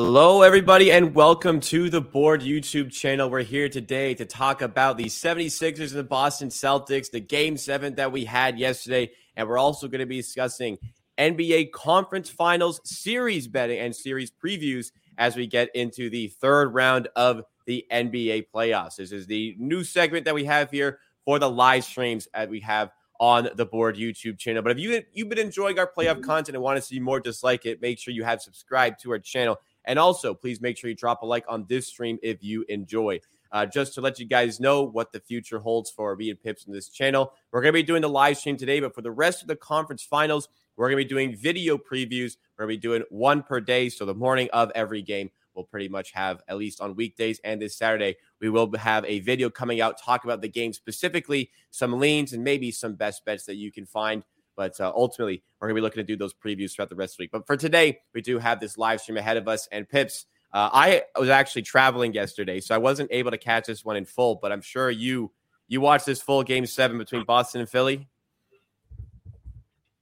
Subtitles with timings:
[0.00, 3.28] Hello, everybody, and welcome to the Board YouTube channel.
[3.28, 7.96] We're here today to talk about the 76ers and the Boston Celtics, the game seven
[7.96, 9.10] that we had yesterday.
[9.34, 10.78] And we're also going to be discussing
[11.18, 17.08] NBA conference finals, series betting, and series previews as we get into the third round
[17.16, 18.94] of the NBA playoffs.
[18.98, 22.60] This is the new segment that we have here for the live streams that we
[22.60, 24.62] have on the board YouTube channel.
[24.62, 27.42] But if you you've been enjoying our playoff content and want to see more just
[27.42, 30.90] like it, make sure you have subscribed to our channel and also, please make sure
[30.90, 33.20] you drop a like on this stream if you enjoy.
[33.50, 36.66] Uh, just to let you guys know what the future holds for me and Pips
[36.66, 37.32] in this channel.
[37.50, 39.56] We're going to be doing the live stream today, but for the rest of the
[39.56, 42.36] conference finals, we're going to be doing video previews.
[42.56, 43.88] We're going to be doing one per day.
[43.88, 47.60] So the morning of every game, we'll pretty much have, at least on weekdays and
[47.60, 51.98] this Saturday, we will have a video coming out, talk about the game specifically, some
[51.98, 54.22] leans, and maybe some best bets that you can find
[54.58, 57.14] but uh, ultimately, we're going to be looking to do those previews throughout the rest
[57.14, 57.30] of the week.
[57.30, 59.68] But for today, we do have this live stream ahead of us.
[59.70, 63.84] And Pips, uh, I was actually traveling yesterday, so I wasn't able to catch this
[63.84, 64.34] one in full.
[64.34, 65.30] But I'm sure you
[65.68, 68.08] you watched this full game seven between Boston and Philly.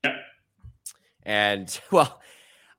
[0.03, 0.17] Yeah.
[1.23, 2.19] And well,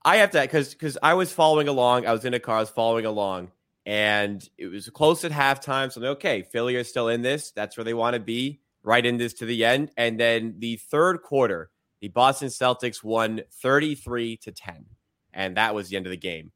[0.04, 2.08] I have to because because I was following along.
[2.08, 2.58] I was in a car.
[2.58, 3.52] I was following along,
[3.86, 5.92] and it was close at halftime.
[5.92, 7.52] So I'm like, okay, Philly are still in this.
[7.52, 9.92] That's where they want to be right in this to the end.
[9.98, 14.86] And then the third quarter, the Boston Celtics won 33 to 10.
[15.34, 16.54] And that was the end of the game.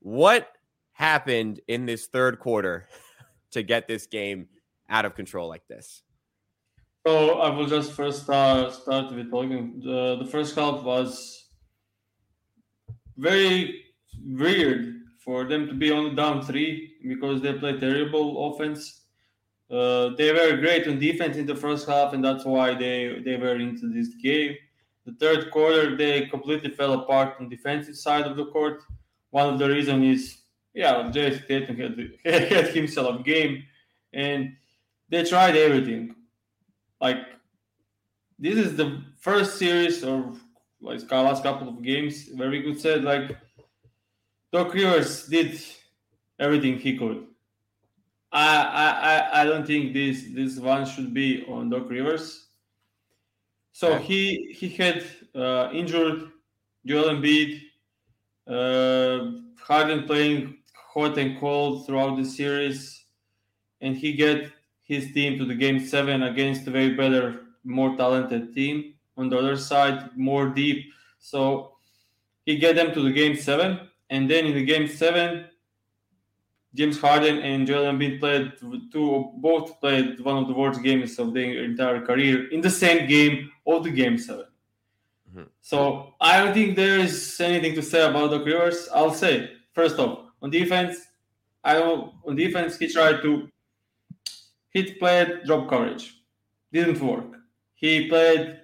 [0.00, 0.48] What
[0.90, 2.88] happened in this third quarter
[3.52, 4.48] to get this game
[4.90, 6.02] out of control like this?
[7.06, 9.80] So I will just first uh, start with talking.
[9.84, 11.48] The, the first half was
[13.16, 13.84] very
[14.20, 19.01] weird for them to be on down three because they play terrible offense
[19.72, 23.36] uh, they were great on defense in the first half, and that's why they, they
[23.36, 24.54] were into this game.
[25.06, 28.82] The third quarter, they completely fell apart on defensive side of the court.
[29.30, 30.38] One of the reasons is,
[30.74, 32.10] yeah, Jayson Tatum had,
[32.52, 33.64] had himself game,
[34.12, 34.54] and
[35.08, 36.16] they tried everything.
[37.00, 37.24] Like,
[38.38, 40.38] this is the first series of
[40.82, 43.36] like last couple of games where we could say like
[44.52, 45.60] Doc Rivers did
[46.40, 47.24] everything he could
[48.32, 52.48] I, I I don't think this this one should be on Doc Rivers.
[53.72, 55.04] So he he had
[55.34, 56.30] uh, injured
[56.86, 57.60] Joel Embiid,
[58.46, 63.04] uh, Harden playing hot and cold throughout the series,
[63.80, 64.50] and he get
[64.82, 69.38] his team to the game seven against a very better, more talented team on the
[69.38, 70.92] other side, more deep.
[71.18, 71.76] So
[72.44, 75.46] he get them to the game seven, and then in the game seven,
[76.74, 78.52] James Harden and Joel Embiid played
[78.90, 83.06] two, both played one of the worst games of their entire career in the same
[83.06, 84.44] game of the game 7
[85.30, 85.42] mm-hmm.
[85.60, 88.88] So I don't think there is anything to say about Doc Rivers.
[88.94, 90.96] I'll say first off on defense,
[91.62, 93.48] I don't, on defense he tried to
[94.70, 96.14] hit played drop coverage,
[96.72, 97.36] didn't work.
[97.74, 98.60] He played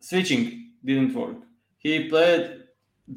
[0.00, 1.36] switching, didn't work.
[1.78, 2.64] He played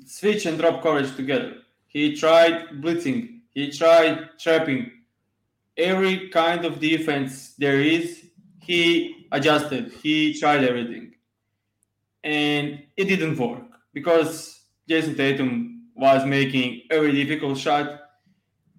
[0.06, 1.58] switch and drop coverage together.
[1.88, 4.92] He tried blitzing, he tried trapping
[5.78, 8.26] every kind of defense there is.
[8.60, 9.92] He adjusted.
[10.02, 11.14] He tried everything,
[12.24, 18.00] and it didn't work because Jayson Tatum was making every difficult shot,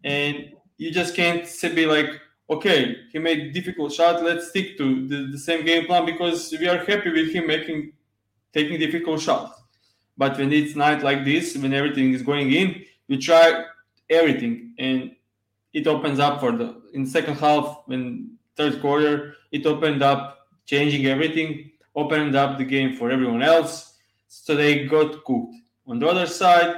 [0.03, 2.11] and you just can't be like,
[2.49, 4.23] okay, he made difficult shot.
[4.23, 7.93] Let's stick to the, the same game plan because we are happy with him making
[8.53, 9.61] taking difficult shots.
[10.17, 13.65] But when it's night like this, when everything is going in, you try
[14.11, 15.15] everything, and
[15.73, 21.07] it opens up for the in second half when third quarter it opened up changing
[21.07, 23.95] everything, opened up the game for everyone else,
[24.29, 25.55] so they got cooked.
[25.87, 26.77] On the other side,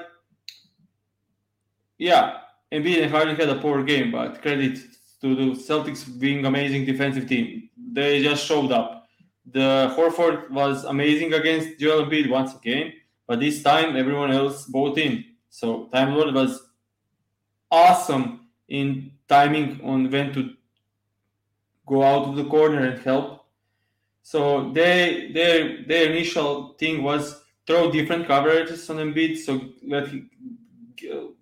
[1.99, 2.39] yeah,
[2.73, 4.79] Embiid and Harden had a poor game, but credit
[5.21, 7.71] to the Celtics being amazing defensive team.
[7.93, 9.07] They just showed up.
[9.47, 12.93] The Horford was amazing against Joel Embiid once again,
[13.27, 15.25] but this time everyone else bought in.
[15.49, 16.61] So Time Lord was
[17.71, 20.51] awesome in timing on when to
[21.87, 23.47] go out of the corner and help.
[24.23, 30.25] So they their their initial thing was throw different coverages on Embiid, so that he,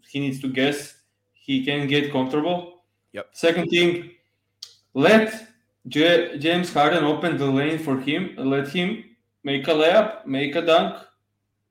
[0.09, 0.95] he needs to guess
[1.33, 2.85] he can get comfortable.
[3.13, 3.29] Yep.
[3.33, 4.11] Second thing,
[4.95, 5.49] let
[5.89, 8.35] J- James Harden open the lane for him.
[8.37, 9.05] Let him
[9.45, 11.03] make a layup, make a dunk,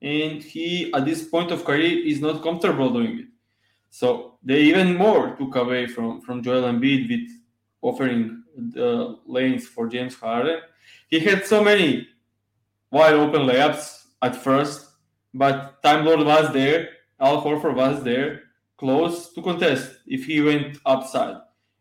[0.01, 3.25] and he at this point of career is not comfortable doing it.
[3.89, 7.30] So they even more took away from from Joel Embiid with
[7.81, 10.60] offering the lanes for James Harden.
[11.07, 12.07] He had so many
[12.92, 14.90] wide open layups at first,
[15.34, 18.44] but Time Lord was there, Al Horford was there,
[18.78, 21.38] close to contest if he went upside.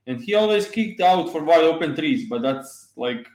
[0.07, 3.27] And he always kicked out for wide open threes, but that's like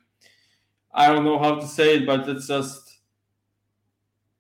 [0.94, 3.00] I don't know how to say it, but it's just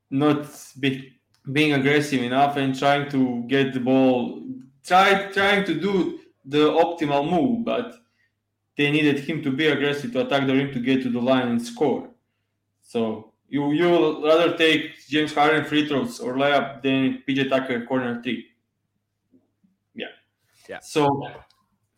[0.09, 0.47] not
[0.79, 1.13] be,
[1.51, 4.41] being aggressive enough and trying to get the ball,
[4.87, 7.93] try trying to do the optimal move, but
[8.77, 11.47] they needed him to be aggressive to attack the rim to get to the line
[11.49, 12.09] and score.
[12.81, 17.85] So you you will rather take James Harden free throws or layup than PJ Tucker
[17.85, 18.45] corner three.
[19.95, 20.07] Yeah.
[20.69, 20.79] Yeah.
[20.79, 21.27] So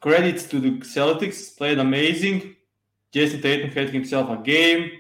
[0.02, 2.56] credits to the Celtics, played amazing.
[3.14, 4.92] Jayson Tatum had himself a game.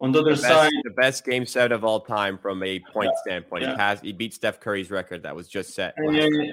[0.00, 3.12] On the other The side, the best game set of all time from a point
[3.22, 3.62] standpoint.
[3.62, 3.74] yeah.
[3.74, 5.94] He has, He beat Steph Curry's record that was just set.
[5.96, 6.52] and then,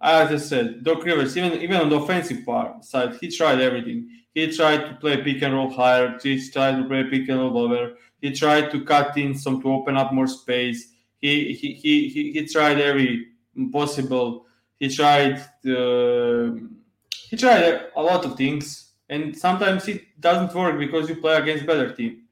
[0.00, 4.08] as I said, Doc Rivers, even even on the offensive part side, he tried everything.
[4.34, 6.18] He tried to play pick and roll higher.
[6.22, 7.94] He tried to play pick and roll lower.
[8.22, 10.92] He tried to cut in some to open up more space.
[11.20, 13.26] He he he he, he tried every
[13.72, 14.46] possible.
[14.78, 15.36] He tried
[15.66, 16.56] uh,
[17.28, 21.66] he tried a lot of things, and sometimes it doesn't work because you play against
[21.66, 22.22] better team.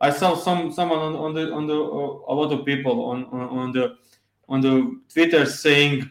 [0.00, 3.24] I saw some someone on, on the on the uh, a lot of people on,
[3.26, 3.96] on on the
[4.48, 6.10] on the Twitter saying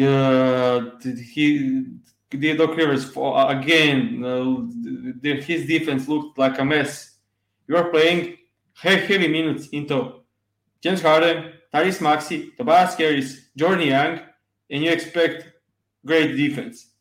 [0.00, 1.84] uh, he
[2.30, 7.16] Doc Rivers for, again uh, his defense looked like a mess.
[7.66, 8.36] You are playing
[8.82, 10.20] he- heavy minutes into
[10.80, 14.20] James Harden, Tyrese Maxey, Tobias Harris, Georges Niang,
[14.70, 15.48] and you expect
[16.04, 16.92] great defense.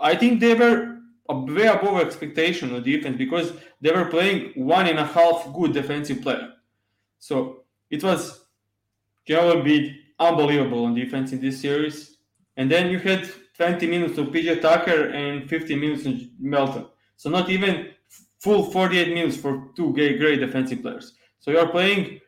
[0.00, 0.98] I think they were
[1.28, 6.22] way above expectation on defense because they were playing one and a half good defensive
[6.22, 6.52] player.
[7.18, 8.44] So it was
[9.26, 12.17] Joel Embiid unbelievable on defense in this series.
[12.58, 16.86] And then you had 20 minutes of PJ Tucker and 15 minutes of Melton.
[17.16, 17.90] So not even
[18.40, 21.14] full 48 minutes for two great, great defensive players.
[21.38, 22.20] So you are playing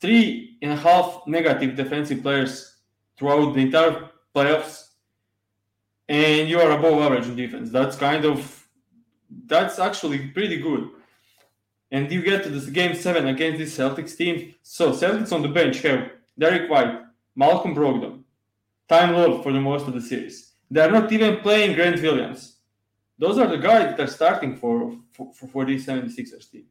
[0.00, 2.76] three and a half negative defensive players
[3.16, 4.88] throughout the entire playoffs,
[6.08, 7.70] and you are above average in defense.
[7.70, 8.66] That's kind of
[9.46, 10.90] that's actually pretty good.
[11.92, 14.54] And you get to this game seven against this Celtics team.
[14.62, 17.00] So Celtics on the bench have Derrick White,
[17.36, 18.23] Malcolm Brogdon,
[18.88, 20.52] Time Lord for the most of the series.
[20.70, 22.56] They are not even playing Grant Williams.
[23.18, 26.66] Those are the guys that are starting for for, for this 76ers team.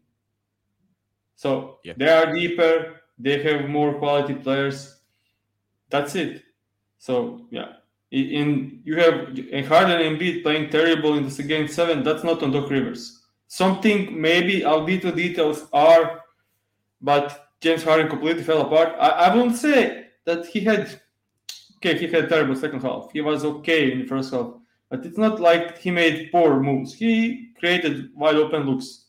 [1.35, 1.93] So Yeah.
[1.97, 3.01] they are deeper.
[3.17, 4.99] They have more quality players.
[5.89, 6.43] That's it.
[6.97, 7.73] So yeah,
[8.11, 9.15] in you have
[9.51, 12.03] and Harden and Embiid playing terrible in this game seven.
[12.03, 13.21] That's not on Doc Rivers.
[13.47, 16.21] Something maybe albeit details are,
[17.01, 18.95] but James Harden completely fell apart.
[18.99, 20.99] I, I won't say that he had
[21.85, 21.97] okay.
[21.97, 23.11] He had a terrible second half.
[23.11, 24.53] He was okay in the first half,
[24.89, 26.93] but it's not like he made poor moves.
[26.93, 29.05] He created wide open looks,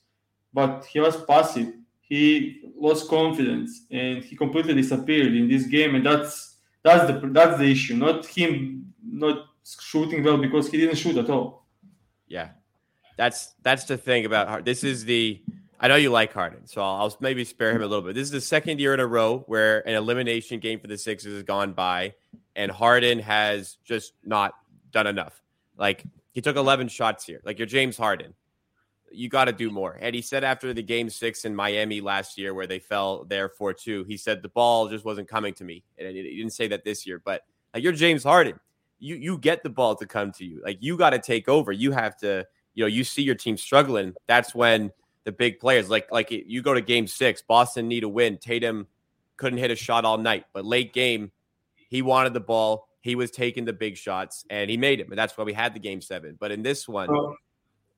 [0.52, 1.72] but he was passive.
[2.00, 7.58] He lost confidence and he completely disappeared in this game, and that's that's the that's
[7.58, 7.96] the issue.
[7.96, 9.46] Not him not
[9.80, 11.66] shooting well because he didn't shoot at all.
[12.28, 12.50] Yeah,
[13.16, 14.64] that's that's the thing about.
[14.64, 15.40] This is the
[15.80, 18.14] I know you like Harden, so I'll, I'll maybe spare him a little bit.
[18.14, 21.34] This is the second year in a row where an elimination game for the Sixers
[21.34, 22.14] has gone by,
[22.56, 24.54] and Harden has just not
[24.92, 25.42] done enough.
[25.76, 27.40] Like he took 11 shots here.
[27.44, 28.34] Like you're James Harden,
[29.10, 29.98] you got to do more.
[30.00, 33.48] And he said after the game six in Miami last year, where they fell there
[33.48, 35.82] four two, he said the ball just wasn't coming to me.
[35.98, 38.58] And he didn't say that this year, but like you're James Harden,
[39.00, 40.62] you you get the ball to come to you.
[40.64, 41.72] Like you got to take over.
[41.72, 44.90] You have to you know, you see your team struggling, that's when
[45.24, 48.38] the big players like like you go to game 6, Boston need a win.
[48.38, 48.86] Tatum
[49.36, 51.32] couldn't hit a shot all night, but late game
[51.88, 55.08] he wanted the ball, he was taking the big shots and he made it.
[55.08, 56.36] And that's why we had the game 7.
[56.40, 57.36] But in this one, So,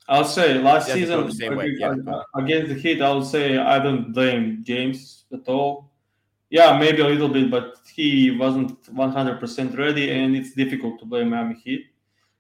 [0.08, 1.94] I'll say last Yeah, season the same way, yeah.
[2.06, 5.90] Uh, uh, against the Heat, I would say I don't blame James at all.
[6.50, 11.30] Yeah, maybe a little bit, but he wasn't 100% ready, and it's difficult to blame
[11.30, 11.86] Miami Heat.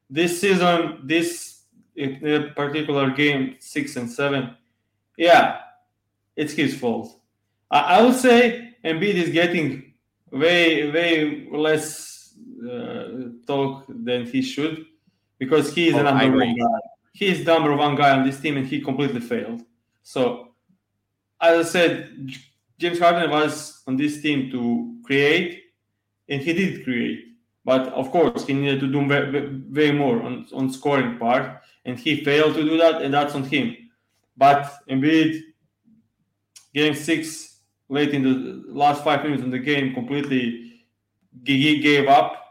[0.08, 1.62] This season, this
[1.96, 4.54] in particular game, six and seven,
[5.16, 5.58] yeah,
[6.36, 7.18] it's his fault.
[7.70, 9.92] I, I would say Embiid is getting
[10.30, 12.34] way, way less
[12.70, 13.08] uh,
[13.46, 14.86] talk than he should
[15.38, 16.62] because he is an Oh, underrated agree.
[16.62, 16.88] guy.
[17.12, 19.62] he's number one guy on this team, and he completely failed.
[20.02, 20.54] So,
[21.40, 22.28] as I said,
[22.78, 25.62] James Harden was on this team to create,
[26.28, 27.24] and he did create.
[27.64, 31.98] But of course, he needed to do way, way more on, on scoring part, and
[31.98, 33.76] he failed to do that, and that's on him.
[34.36, 35.40] But Embiid,
[36.74, 40.84] game six, late in the last five minutes in the game, completely
[41.42, 42.42] gave up.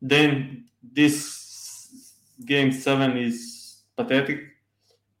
[0.00, 4.40] Then this game seven is pathetic,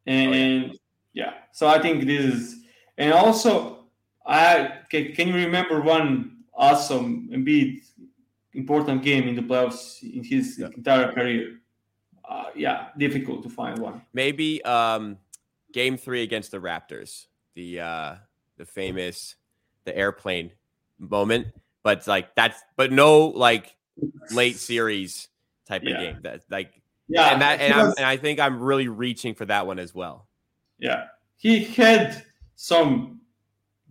[0.06, 0.78] and
[1.12, 1.34] yeah.
[1.52, 2.56] So I think this is,
[2.96, 3.86] and also
[4.24, 7.80] I can, can you remember one awesome Embiid
[8.54, 10.68] important game in the playoffs in his yeah.
[10.76, 11.60] entire career.
[12.28, 14.02] Uh, yeah, difficult to find one.
[14.12, 15.16] Maybe um,
[15.72, 18.14] game three against the Raptors, the uh,
[18.56, 19.36] the famous
[19.84, 20.52] the airplane
[20.98, 21.48] moment,
[21.82, 23.74] but like that's but no like
[24.30, 25.28] late series
[25.66, 25.90] type yeah.
[25.90, 26.22] of game.
[26.22, 29.66] That like yeah, and that and, was, and I think I'm really reaching for that
[29.66, 30.28] one as well.
[30.78, 31.06] Yeah,
[31.36, 32.24] he had
[32.56, 33.20] some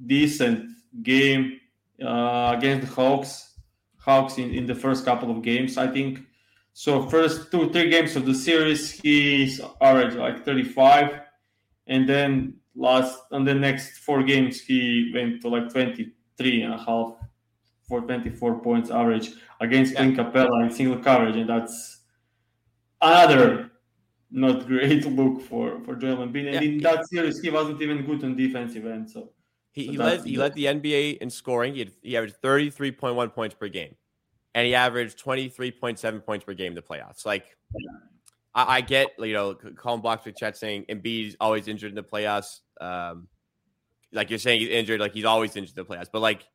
[0.06, 0.70] decent
[1.02, 1.60] game
[2.04, 3.48] uh, against the Hawks
[4.08, 6.22] Hawks in, in the first couple of games, I think.
[6.72, 11.20] So first two, three games of the series, he's average like 35.
[11.88, 16.78] And then last on the next four games, he went to like 23 and a
[16.78, 17.14] half
[17.88, 20.12] for 24 points average against yeah.
[20.12, 21.36] Clint Capela in single coverage.
[21.36, 22.02] And that's
[23.02, 23.72] another
[24.30, 26.54] not great look for, for Joel Embiid.
[26.54, 26.62] And yeah.
[26.62, 29.10] in that series, he wasn't even good on defensive end.
[29.10, 29.32] So
[29.72, 31.74] he, he led he led the NBA in scoring.
[31.74, 33.96] He, had, he averaged thirty three point one points per game,
[34.56, 37.26] and he averaged twenty three point seven points per game in the playoffs.
[37.26, 37.46] Like,
[38.58, 42.60] I, I get you know Colin Blocksberg chat saying Embiid's always injured in the playoffs.
[42.82, 43.28] Um,
[44.12, 46.10] like you're saying he's injured, like he's always injured in the playoffs.
[46.12, 46.48] But like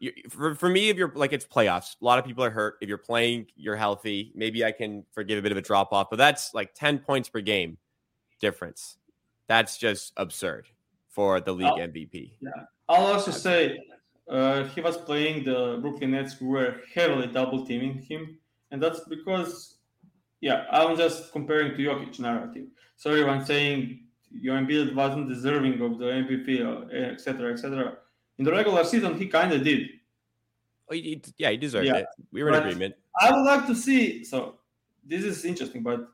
[0.00, 2.76] you, for, for me, if you're like it's playoffs, a lot of people are hurt.
[2.80, 4.32] If you're playing, you're healthy.
[4.34, 7.28] Maybe I can forgive a bit of a drop off, but that's like ten points
[7.28, 7.78] per game
[8.40, 8.98] difference.
[9.46, 10.66] That's just absurd
[11.08, 12.32] for the league I'll, MVP.
[12.40, 12.50] Yeah,
[12.88, 13.78] I'll also say
[14.28, 18.38] uh, he was playing the Brooklyn Nets who were heavily double teaming him,
[18.70, 19.73] and that's because,
[20.44, 22.66] yeah, I'm just comparing to Jokic narrative.
[22.96, 26.48] So everyone saying your Embiid wasn't deserving of the MVP,
[27.14, 27.96] etc., etc.
[28.36, 29.88] In the regular season, he kind of did.
[30.90, 31.96] Oh, he, yeah, he deserved yeah.
[31.96, 32.06] it.
[32.30, 32.94] We were in agreement.
[33.18, 34.22] I would like to see.
[34.22, 34.56] So
[35.02, 36.08] this is interesting, but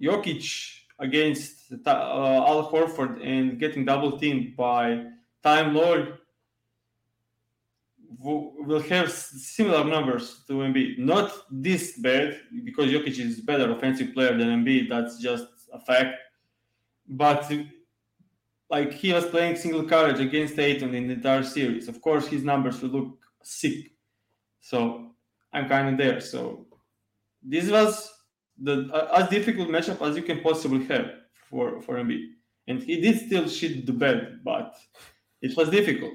[0.00, 5.06] Jokic against uh, Al Horford and getting double teamed by
[5.42, 6.18] Time Lord
[8.18, 10.98] will have similar numbers to Embiid.
[10.98, 14.88] Not this bad because Jokic is better offensive player than Embiid.
[14.88, 16.16] That's just a fact.
[17.08, 17.50] But
[18.70, 21.88] like he was playing single coverage against Ayton in the entire series.
[21.88, 23.92] Of course, his numbers will look sick.
[24.60, 25.10] So
[25.52, 26.20] I'm kind of there.
[26.20, 26.66] So
[27.42, 28.12] this was
[28.58, 31.10] the uh, as difficult matchup as you can possibly have
[31.48, 32.24] for for Embiid,
[32.66, 34.74] and he did still shit the bed, but
[35.42, 36.14] it was difficult.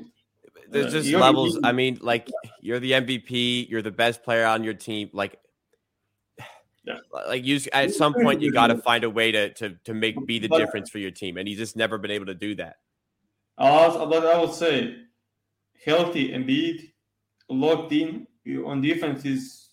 [0.71, 1.59] There's just levels.
[1.63, 2.29] I mean, like
[2.61, 5.09] you're the MVP, you're the best player on your team.
[5.13, 5.39] Like,
[6.85, 6.97] yeah.
[7.27, 10.25] like you at some point you got to find a way to to to make
[10.25, 12.55] be the but, difference for your team, and he's just never been able to do
[12.55, 12.77] that.
[13.57, 14.95] But I would say
[15.85, 16.91] healthy Embiid,
[17.49, 18.27] locked in
[18.65, 19.69] on defense is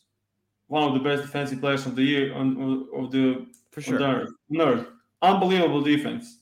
[0.66, 3.98] one of the best defensive players of the year on, of the for sure.
[3.98, 4.86] The earth.
[5.22, 6.37] Unbelievable defense.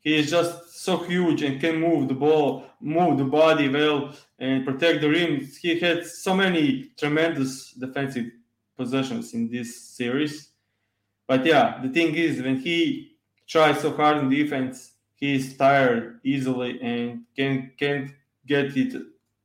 [0.00, 4.64] He is just so huge and can move the ball, move the body well, and
[4.64, 5.46] protect the rim.
[5.60, 8.26] He had so many tremendous defensive
[8.76, 10.50] possessions in this series.
[11.26, 13.16] But yeah, the thing is, when he
[13.46, 18.10] tries so hard in defense, he is tired easily and can can't
[18.46, 19.02] get it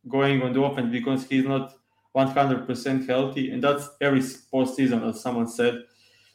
[0.08, 1.74] going on the offense because he's not
[2.16, 5.84] 100% healthy, and that's every postseason, as someone said.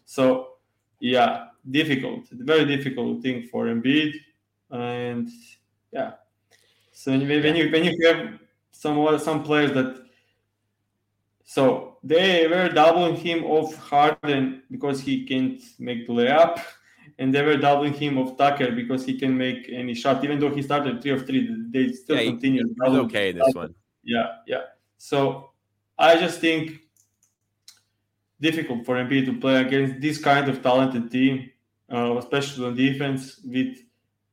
[0.04, 0.48] So,
[1.00, 4.14] yeah, difficult, very difficult thing for Embiid,
[4.70, 5.28] and
[5.92, 6.12] yeah.
[6.92, 8.38] So when you when you, when you have
[8.70, 10.04] some some players that,
[11.44, 16.60] so they were doubling him off Harden because he can't make the layup,
[17.18, 20.22] and they were doubling him off Tucker because he can make any shot.
[20.24, 22.64] Even though he started three of three, they still yeah, continue.
[22.66, 23.74] He's okay this one.
[24.02, 24.62] Yeah, yeah.
[24.98, 25.50] So
[25.98, 26.80] I just think
[28.40, 31.50] difficult for Embiid to play against this kind of talented team,
[31.92, 33.78] uh, especially on defense, with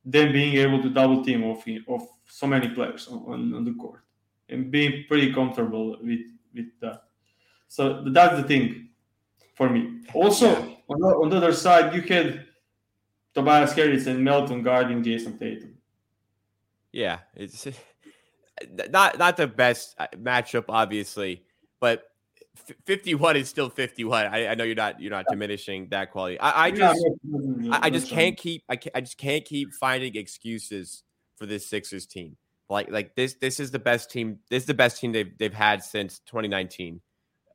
[0.04, 4.02] them being able to double team of, of so many players on, on the court
[4.48, 6.20] and being pretty comfortable with
[6.54, 7.04] with that.
[7.68, 8.88] So that's the thing
[9.54, 10.00] for me.
[10.14, 10.74] Also, yeah.
[10.88, 12.46] on, the, on the other side, you had
[13.34, 15.76] Tobias Harris and Melton guarding Jayson Tatum.
[16.92, 17.66] Yeah, it's
[18.90, 21.44] not not the best uh, matchup, obviously.
[21.80, 22.04] But
[22.86, 24.26] 51 is still 51.
[24.26, 26.38] I, I, know you're not you're not diminishing that quality.
[26.40, 27.04] I, I just
[27.70, 31.02] I, I, just can't keep I, can't, I just can't keep finding excuses
[31.36, 32.36] for this Sixers team.
[32.68, 34.38] Like like this this is the best team.
[34.50, 37.00] This is the best team they've they've had since 2019.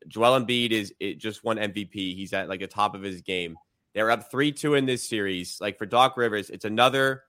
[0.08, 1.94] Joel Embiid is it just won MVP.
[1.94, 3.58] He's at like the top of his game.
[3.94, 5.60] They're up 3-2 in this series.
[5.62, 7.24] Like for Doc Rivers, it's another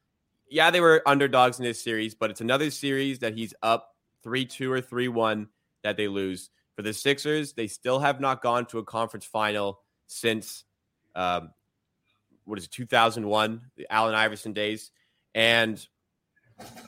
[0.48, 4.68] yeah, they were underdogs in this series, but it's another series that he's up 3-2
[4.70, 5.48] or 3-1
[5.82, 6.50] that they lose.
[6.76, 10.64] For the Sixers, they still have not gone to a conference final since
[11.14, 11.50] um,
[12.44, 14.90] what is it, 2001, the Allen Iverson days.
[15.34, 15.84] And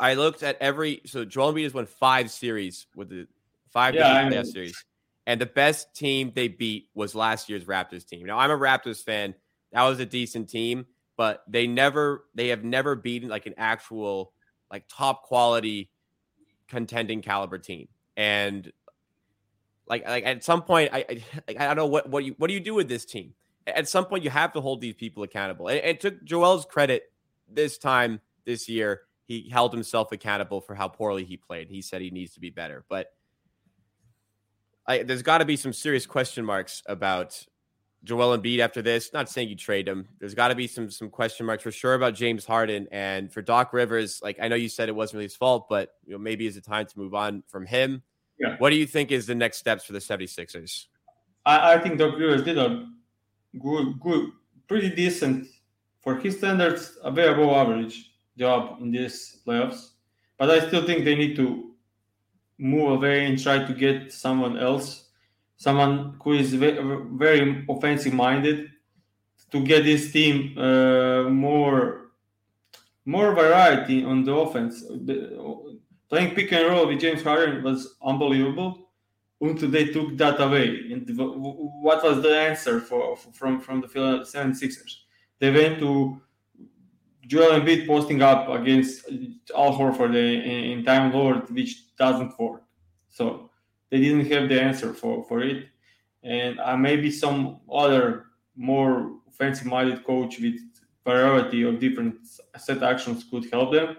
[0.01, 3.27] I looked at every so Joel Embiid has won five series with the
[3.73, 4.85] five yeah, series,
[5.27, 8.27] and the best team they beat was last year's Raptors team.
[8.27, 9.35] Now I'm a Raptors fan.
[9.73, 14.33] That was a decent team, but they never they have never beaten like an actual
[14.71, 15.91] like top quality
[16.69, 17.89] contending caliber team.
[18.17, 18.73] And
[19.89, 21.23] like like at some point I I,
[21.59, 23.35] I don't know what what you what do you do with this team?
[23.67, 25.69] At some point you have to hold these people accountable.
[25.69, 27.11] And, and Joel's credit,
[27.49, 31.69] this time this year he held himself accountable for how poorly he played.
[31.69, 33.13] He said he needs to be better, but
[34.87, 37.45] I, there's got to be some serious question marks about
[38.05, 39.13] Joel Embiid after this.
[39.13, 40.07] Not saying you trade him.
[40.21, 43.43] There's got to be some some question marks for sure about James Harden and for
[43.43, 44.21] Doc Rivers.
[44.23, 46.57] Like I know you said it wasn't really his fault, but you know maybe it's
[46.57, 48.03] a time to move on from him.
[48.39, 48.57] Yeah.
[48.59, 50.87] What do you think is the next steps for the 76ers?
[51.45, 52.87] I, I think Doc Rivers did a
[53.59, 54.31] good, good,
[54.69, 55.47] pretty decent
[56.03, 59.91] for his standards, a very above average job in these playoffs.
[60.39, 61.75] But I still think they need to
[62.59, 65.09] move away and try to get someone else,
[65.57, 68.71] someone who is very offensive minded,
[69.51, 72.07] to get this team uh, more
[73.05, 74.83] more variety on the offense.
[74.83, 75.39] The,
[76.09, 78.91] playing pick and roll with James Harden was unbelievable
[79.41, 80.91] until they took that away.
[80.93, 84.95] And what was the answer for from from the Philadelphia 76ers?
[85.39, 86.21] They went to
[87.27, 89.09] Joel Embiid posting up against
[89.55, 92.63] Al Horford in, in Time Lord, which doesn't work.
[93.11, 93.51] So
[93.91, 95.67] they didn't have the answer for, for it.
[96.23, 100.59] And uh, maybe some other more offensive minded coach with
[101.05, 102.17] variety of different
[102.57, 103.97] set actions could help them.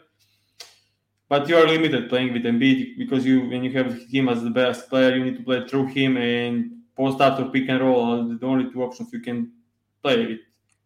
[1.30, 4.50] But you are limited playing with Embiid because you when you have him as the
[4.50, 8.02] best player, you need to play through him and post up or pick and roll
[8.02, 9.52] are the only two options you can
[10.02, 10.40] play with,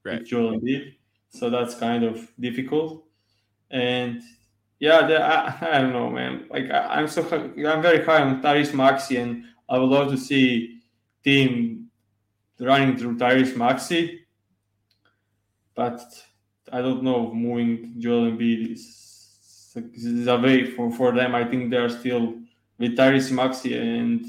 [0.04, 0.20] right.
[0.20, 0.94] with Joel Embiid
[1.32, 3.06] so that's kind of difficult.
[3.72, 4.22] And
[4.80, 6.46] yeah, the, I, I, don't know, man.
[6.50, 10.18] Like I, am so I'm very high on Tyrese Maxey, and I would love to
[10.18, 10.82] see
[11.24, 11.88] team
[12.60, 14.26] running through Tyrese Maxey,
[15.74, 16.02] but
[16.72, 17.34] I don't know.
[17.34, 19.11] Moving Joel Embiid is,
[19.76, 21.36] is a way for, for them.
[21.36, 22.36] I think they are still
[22.78, 24.26] with Tyrese Maxey and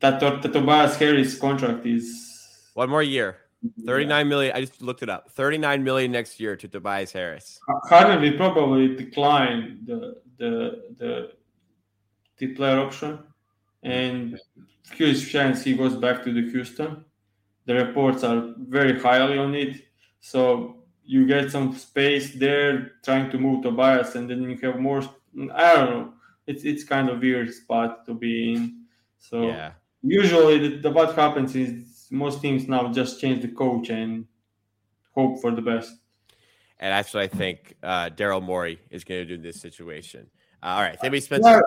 [0.00, 3.38] that, Tobias Harris contract is one more year.
[3.84, 4.54] 39 million.
[4.54, 5.30] I just looked it up.
[5.32, 7.58] 39 million next year to Tobias Harris.
[7.68, 11.32] Uh, Harden will probably decline the the the
[12.36, 13.18] the player option,
[13.82, 14.38] and
[14.94, 17.04] huge chance he goes back to the Houston.
[17.66, 19.82] The reports are very highly on it,
[20.20, 20.77] so
[21.08, 25.02] you get some space there trying to move Tobias, and then you have more.
[25.54, 26.12] I don't know.
[26.46, 28.84] It's it's kind of weird spot to be in.
[29.18, 29.72] So yeah.
[30.02, 34.26] usually the, the what happens is most teams now just change the coach and
[35.14, 35.90] hope for the best.
[36.78, 40.28] And that's what I think uh, Daryl Morey is going to do in this situation.
[40.62, 41.62] Uh, all right, Timmy Spencer.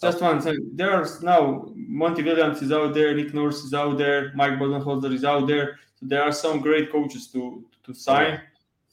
[0.00, 0.70] just one second.
[0.74, 5.24] There's now Monty Williams is out there, Nick Nurse is out there, Mike Budenholzer is
[5.24, 5.80] out there.
[5.96, 8.34] So there are some great coaches to to sign.
[8.34, 8.40] Yeah.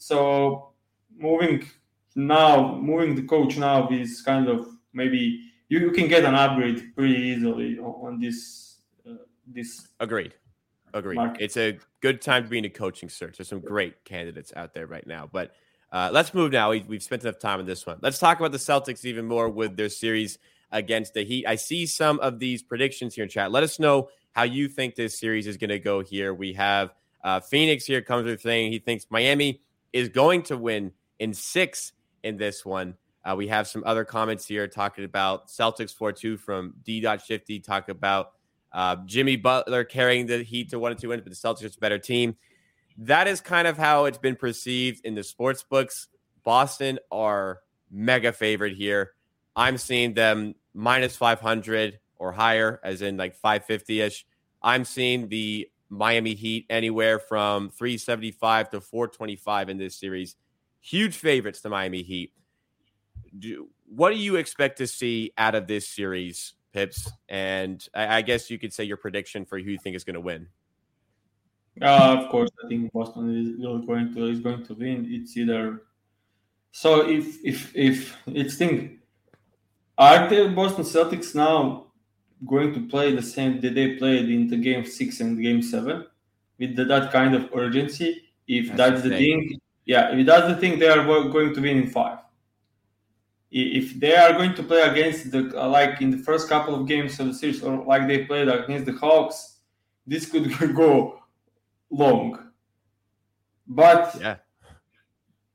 [0.03, 0.73] So
[1.17, 1.65] moving
[2.13, 6.93] now, moving the coach now is kind of maybe you, you can get an upgrade
[6.93, 9.13] pretty easily on, on this uh,
[9.47, 9.87] this.
[10.01, 10.33] Agreed.
[10.93, 11.15] Agreed.
[11.15, 11.37] Mark.
[11.39, 13.37] It's a good time to be in a coaching search.
[13.37, 15.29] There's some great candidates out there right now.
[15.31, 15.53] But
[15.93, 16.71] uh, let's move now.
[16.71, 17.99] We, have spent enough time on this one.
[18.01, 20.37] Let's talk about the Celtics even more with their series
[20.73, 21.47] against the Heat.
[21.47, 23.53] I see some of these predictions here in chat.
[23.53, 26.33] Let us know how you think this series is going to go here.
[26.33, 29.61] We have uh, Phoenix here comes with saying he thinks Miami
[29.93, 32.95] is going to win in six in this one.
[33.23, 37.05] Uh, we have some other comments here talking about Celtics 4 2 from D.
[37.25, 38.31] Shifty, talk about
[38.73, 41.77] uh, Jimmy Butler carrying the Heat to one and two wins, but the Celtics are
[41.77, 42.35] a better team.
[42.97, 46.07] That is kind of how it's been perceived in the sports books.
[46.43, 49.13] Boston are mega favorite here.
[49.55, 54.25] I'm seeing them minus 500 or higher, as in like 550 ish.
[54.61, 60.35] I'm seeing the Miami Heat anywhere from 375 to 425 in this series.
[60.81, 62.33] Huge favorites, to Miami Heat.
[63.37, 68.21] Do, what do you expect to see out of this series Pips, and I, I
[68.23, 70.47] guess you could say your prediction for who you think is going to win.
[71.79, 75.07] Uh, of course, I think Boston is going to is going to win.
[75.07, 75.83] It's either
[76.71, 78.99] so if if if it's thing,
[79.99, 81.85] are the Boston Celtics now
[82.45, 86.05] going to play the same that they played in the game six and game seven
[86.59, 88.29] with the, that kind of urgency?
[88.47, 89.49] If that's, that's the thing.
[89.49, 92.19] thing, yeah, if that's the thing, they are going to win in five.
[93.51, 97.19] If they are going to play against the like in the first couple of games
[97.19, 99.57] of the series, or like they played against the Hawks,
[100.07, 101.19] this could go
[101.91, 102.49] long.
[103.67, 104.37] But yeah,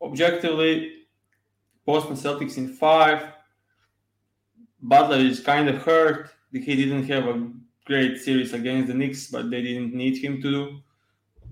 [0.00, 0.98] objectively,
[1.84, 3.32] Boston Celtics in five.
[4.80, 6.30] Butler is kind of hurt.
[6.52, 7.50] He didn't have a
[7.84, 10.78] great series against the Knicks, but they didn't need him to do.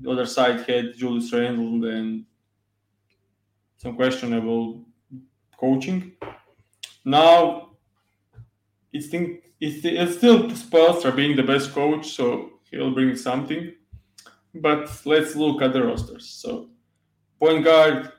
[0.00, 2.24] The other side had Julius Randle and
[3.78, 4.84] some questionable
[5.58, 6.12] coaching.
[7.04, 7.70] Now,
[8.92, 13.72] it's, think, it's, it's still Spoelstra being the best coach, so he'll bring something.
[14.54, 16.26] But let's look at the rosters.
[16.26, 16.70] So,
[17.38, 18.12] point guard,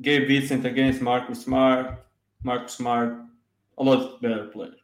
[0.00, 2.04] Gabe Vincent against Marcus Smart.
[2.42, 3.18] Marcus Smart,
[3.78, 4.79] a lot better player.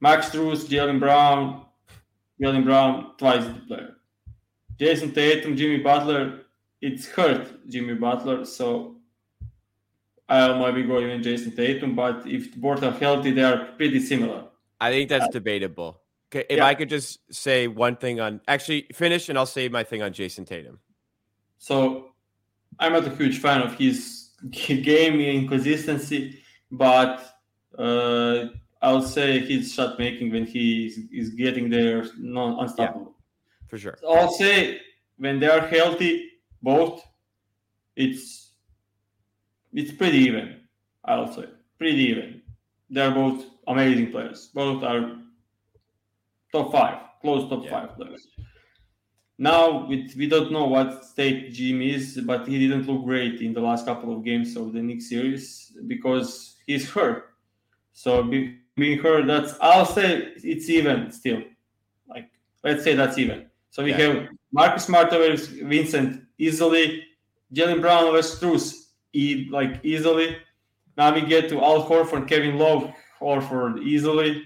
[0.00, 1.66] Max Strus, Jaylen Brown,
[2.40, 3.96] Jaylen Brown, twice the player.
[4.78, 6.40] Jayson Tatum, Jimmy Butler,
[6.80, 8.96] it's hurt Jimmy Butler, so
[10.28, 14.44] I'll maybe go even Jayson Tatum, but if both are healthy, they are pretty similar.
[14.80, 16.00] I think that's debatable.
[16.32, 16.64] Okay, if yeah.
[16.64, 20.12] I could just say one thing on actually finish, and I'll say my thing on
[20.12, 20.78] Jayson Tatum.
[21.58, 22.12] So,
[22.78, 27.38] I'm not a huge fan of his game inconsistency, but
[27.76, 28.46] uh,
[28.82, 33.14] I'll say his shot making when he is, is getting there non unstoppable.
[33.16, 33.98] Yeah, for sure.
[34.00, 34.80] So I'll say
[35.18, 36.30] when they are healthy,
[36.62, 37.04] both,
[37.96, 38.52] it's
[39.72, 40.60] it's pretty even.
[41.04, 41.46] I'll say
[41.78, 42.42] pretty even.
[42.88, 44.50] They're both amazing players.
[44.54, 45.18] Both are
[46.52, 47.70] top five, close top yeah.
[47.70, 48.26] five players.
[49.38, 53.54] Now we, we don't know what state Jim is, but he didn't look great in
[53.54, 57.30] the last couple of games of the Knicks series because he's hurt.
[57.92, 61.42] So be, being hurt, that's I'll say it's even still.
[62.08, 62.30] Like
[62.64, 63.46] let's say that's even.
[63.70, 63.98] So we yeah.
[63.98, 67.04] have Marcus Smart over Vincent easily,
[67.54, 70.36] Jaylen Brown over Strus e- like easily.
[70.96, 74.44] Now we get to Al Horford, Kevin Love, Horford easily.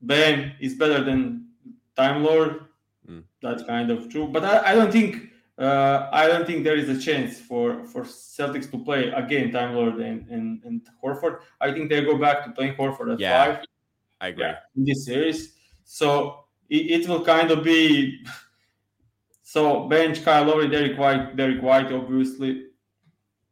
[0.00, 1.48] Ben is better than
[1.96, 2.66] Time Lord.
[3.08, 3.24] Mm.
[3.42, 6.88] That's kind of true, but I, I don't think uh, I don't think there is
[6.88, 11.40] a chance for for Celtics to play again Time Lord and, and, and Horford.
[11.60, 13.64] I think they go back to playing Horford at yeah, five.
[14.20, 15.54] I agree yeah, in this series.
[15.84, 18.24] So it, it, will kind of be
[19.42, 22.66] so bench Kyle Lowry, Derrick White, Derrick White, obviously.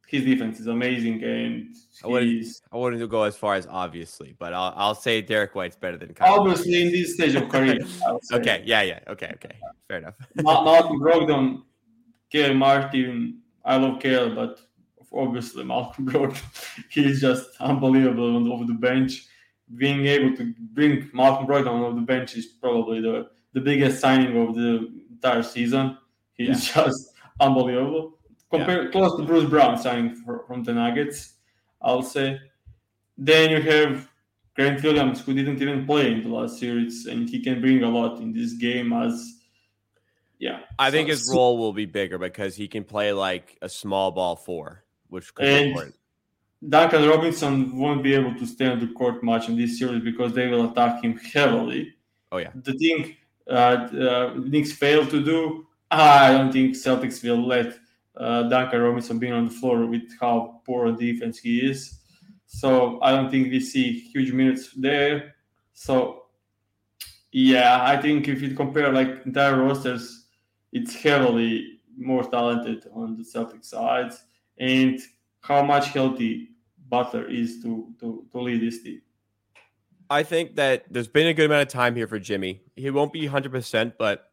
[0.08, 4.52] His defense is amazing, and I wouldn't, I wouldn't go as far as obviously, but
[4.52, 6.40] I'll, I'll say Derrick White's better than Kyle.
[6.40, 7.78] Obviously, in this stage of career.
[8.32, 9.56] okay, yeah, yeah, okay, okay,
[9.88, 10.14] fair enough.
[10.34, 11.62] Malcolm Brogdon
[12.32, 14.60] Caleb Martin, I love Caleb, but
[15.12, 16.42] obviously Malcolm Brogdon,
[16.88, 19.26] he's just unbelievable on over the bench.
[19.76, 24.36] Being able to bring Malcolm Brogdon on the bench is probably the, the biggest signing
[24.36, 25.98] of the entire season.
[26.32, 26.84] He's yeah.
[26.86, 28.18] just unbelievable.
[28.50, 28.90] Compared yeah.
[28.92, 31.34] close to Bruce Brown signing for, from the Nuggets,
[31.82, 32.40] I'll say.
[33.18, 34.08] Then you have
[34.56, 37.88] Grant Williams, who didn't even play in the last series, and he can bring a
[37.88, 39.41] lot in this game as
[40.42, 40.59] yeah.
[40.76, 44.11] I so, think his role will be bigger because he can play like a small
[44.11, 45.94] ball four, which could and be important.
[46.68, 50.33] Duncan Robinson won't be able to stay on the court much in this series because
[50.33, 51.94] they will attack him heavily.
[52.33, 52.50] Oh yeah.
[52.57, 53.16] The thing
[53.48, 57.78] uh, uh, Knicks failed to do, I don't think Celtics will let
[58.16, 62.00] uh, Duncan Robinson be on the floor with how poor on defense he is.
[62.46, 65.37] So I don't think we see huge minutes there.
[65.72, 66.24] So
[67.31, 70.21] yeah, I think if you compare like entire rosters,
[70.72, 74.12] it's heavily more talented on the Celtic side,
[74.58, 75.00] and
[75.40, 76.50] how much healthy
[76.88, 79.02] Butler is to to, to lead this team.
[80.11, 82.61] I think that there's been a good amount of time here for Jimmy.
[82.76, 84.30] He won't be 100%, but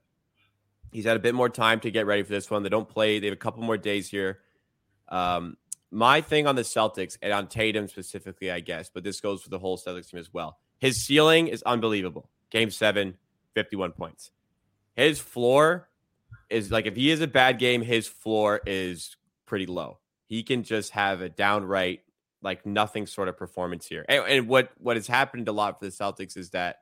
[0.91, 2.63] he's had a bit more time to get ready for this one.
[2.63, 4.39] They don't play, they have a couple more days here.
[5.07, 5.55] Um,
[5.91, 9.49] my thing on the Celtics and on Tatum specifically, I guess, but this goes for
[9.49, 10.57] the whole Celtics team as well.
[10.79, 12.29] His ceiling is unbelievable.
[12.49, 13.17] Game seven,
[13.55, 14.31] 51 points.
[14.95, 15.88] His floor
[16.49, 19.99] is like if he is a bad game, his floor is pretty low.
[20.25, 22.01] He can just have a downright
[22.41, 24.05] like nothing sort of performance here.
[24.07, 26.77] And, and what what has happened a lot for the Celtics is that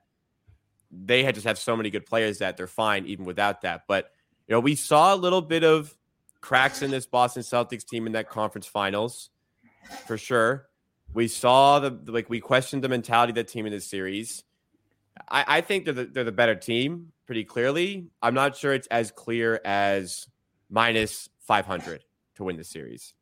[0.92, 3.84] they had just have so many good players that they're fine even without that.
[3.88, 4.12] But
[4.48, 5.96] you know, we saw a little bit of
[6.42, 9.30] cracks in this Boston Celtics team in that conference finals,
[10.06, 10.68] for sure.
[11.14, 14.44] We saw the like we questioned the mentality of that team in this series.
[15.30, 18.08] I, I think they're the, they're the better team pretty clearly.
[18.22, 20.28] I'm not sure it's as clear as
[20.70, 22.04] minus 500
[22.36, 23.14] to win the series.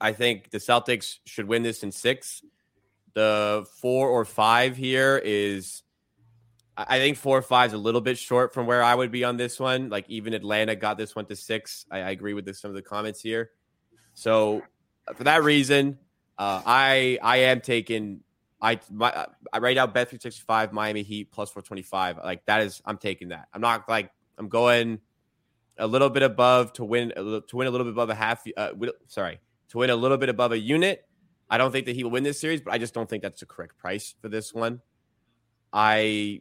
[0.00, 2.42] I think the Celtics should win this in six.
[3.14, 5.82] The four or five here is,
[6.76, 9.24] I think four or five is a little bit short from where I would be
[9.24, 9.88] on this one.
[9.88, 11.86] Like even Atlanta got this one to six.
[11.90, 13.50] I, I agree with some of the comments here.
[14.12, 14.62] So
[15.14, 15.98] for that reason,
[16.38, 18.20] uh, I I am taking
[18.66, 22.18] I my I right now bet three sixty five Miami Heat plus four twenty five.
[22.22, 23.46] Like that is I'm taking that.
[23.54, 24.98] I'm not like I'm going
[25.78, 28.42] a little bit above to win to win a little bit above a half.
[28.56, 28.70] Uh,
[29.06, 31.06] sorry, to win a little bit above a unit.
[31.48, 33.38] I don't think that he will win this series, but I just don't think that's
[33.38, 34.80] the correct price for this one.
[35.72, 36.40] I,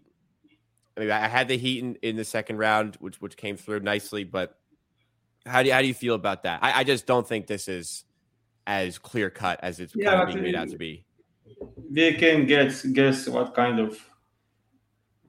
[0.98, 3.82] I mean, I had the Heat in, in the second round, which which came through
[3.82, 4.24] nicely.
[4.24, 4.58] But
[5.46, 6.64] how do you, how do you feel about that?
[6.64, 8.04] I, I just don't think this is
[8.66, 11.05] as clear cut as it's yeah, kind of being made out to be.
[11.92, 14.00] We can guess guess what kind of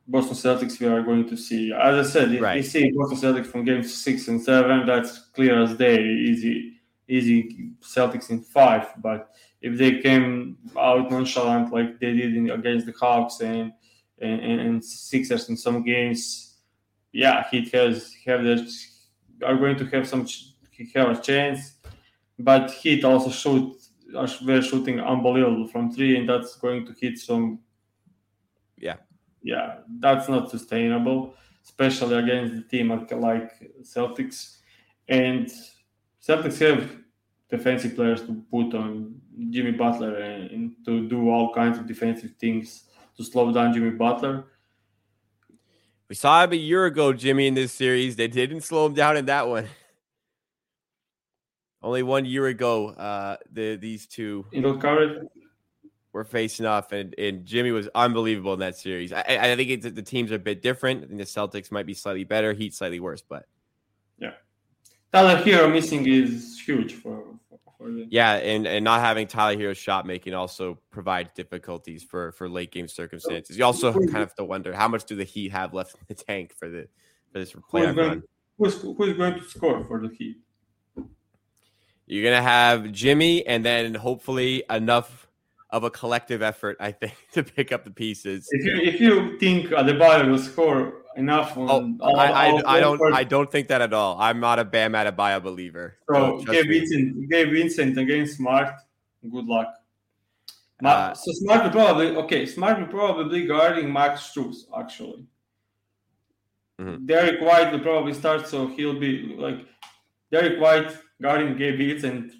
[0.09, 1.73] Boston Celtics we are going to see.
[1.73, 2.57] As I said, if right.
[2.57, 6.75] we see Boston Celtics from game six and seven, that's clear as day, easy,
[7.09, 8.88] easy Celtics in five.
[8.99, 13.73] But if they came out nonchalant like they did in, against the Hawks and,
[14.21, 16.55] and and Sixers in some games,
[17.12, 18.71] yeah, Heat has have the
[19.45, 20.27] are going to have some
[20.95, 21.75] have a chance.
[22.38, 23.76] But Heat also shoot
[24.17, 27.61] are shooting unbelievable from three, and that's going to hit some.
[28.77, 28.97] Yeah,
[29.43, 34.57] yeah, that's not sustainable, especially against the team like Celtics.
[35.09, 35.51] And
[36.21, 36.97] Celtics have
[37.49, 42.33] defensive players to put on Jimmy Butler and, and to do all kinds of defensive
[42.41, 42.85] things
[43.17, 44.45] to slow down Jimmy Butler.
[46.09, 48.17] We saw him a year ago, Jimmy, in this series.
[48.17, 49.69] They didn't slow him down in that one.
[51.83, 55.27] Only one year ago, uh, the these two in those coverage
[56.12, 59.12] were facing off, and, and Jimmy was unbelievable in that series.
[59.12, 61.05] I, I think the teams are a bit different.
[61.05, 63.45] I think the Celtics might be slightly better, Heat slightly worse, but
[64.19, 64.33] yeah,
[65.12, 67.25] Tyler Herro missing is huge for.
[67.77, 68.07] for the...
[68.09, 72.73] Yeah, and, and not having Tyler Herro's shot making also provides difficulties for for late
[72.73, 73.59] game circumstances.
[73.59, 76.01] You also kind of have to wonder how much do the Heat have left in
[76.09, 76.89] the tank for the
[77.31, 78.23] for this playoff who's run.
[78.59, 80.39] Who's, who's going to score for the Heat?
[82.07, 85.27] You're gonna have Jimmy, and then hopefully enough
[85.71, 88.49] of a collective effort, I think, to pick up the pieces.
[88.51, 93.14] If you if you think Adebayo will score enough, on, oh, I, I, I don't
[93.14, 94.16] I don't think that at all.
[94.21, 95.97] I'm not a Bam Adebayo believer.
[96.11, 98.71] So, so Gabe Vincent, Gabe Vincent against Smart.
[99.29, 99.75] Good luck.
[100.85, 102.47] Uh, so Smart will probably okay.
[102.47, 105.25] Smart will probably be guarding Max Strus actually.
[106.81, 107.07] Mm-hmm.
[107.07, 109.66] Derrick White will probably start, so he'll be like
[110.31, 112.33] Derrick White guarding Gabe and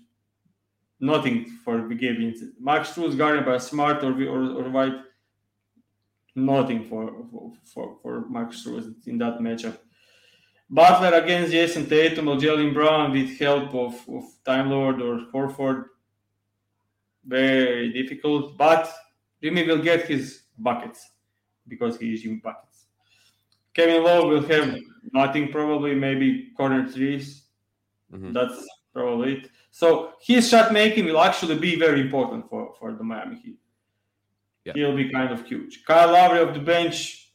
[1.01, 2.55] nothing for Gabe Vincent.
[2.61, 5.01] Max Strus guarded by Smart or, or, or White,
[6.35, 7.27] nothing for
[7.65, 9.79] for, for, Max Strus in that matchup.
[10.69, 15.85] Butler against Jayson Tatum or Jaylen Brown with help of, of Time Lord or Horford,
[17.25, 18.57] very difficult.
[18.57, 18.93] But
[19.41, 21.09] Jimmy will get his buckets
[21.69, 22.87] because he is Jimmy buckets.
[23.75, 24.77] Kevin Love will have
[25.13, 27.43] nothing, probably maybe corner 3s
[28.13, 28.33] mm-hmm.
[28.33, 29.51] That's probably it.
[29.71, 33.59] So his shot making will actually be very important for, for the Miami Heat.
[34.65, 34.73] Yeah.
[34.75, 35.85] He'll be kind of huge.
[35.85, 37.31] Kyle Lowry of the bench.